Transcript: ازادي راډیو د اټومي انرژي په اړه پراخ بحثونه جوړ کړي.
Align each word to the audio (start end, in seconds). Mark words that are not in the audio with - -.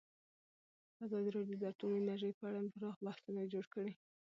ازادي 1.05 1.29
راډیو 1.37 1.59
د 1.59 1.63
اټومي 1.71 1.97
انرژي 1.99 2.31
په 2.39 2.43
اړه 2.49 2.59
پراخ 2.75 2.95
بحثونه 3.05 3.41
جوړ 3.53 3.65
کړي. 3.73 3.93